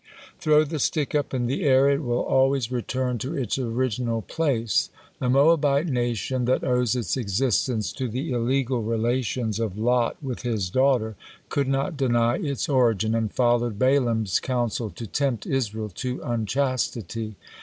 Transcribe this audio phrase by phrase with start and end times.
[0.39, 4.89] "Throw the stick up in the air it will always return to its original place."
[5.19, 10.71] The Moabite nation that owes its existence to the illegal relations of Lot with his
[10.71, 11.15] daughter
[11.49, 17.35] could not deny its origin, and followed Balaam's counsel to tempt Israel to unchastity.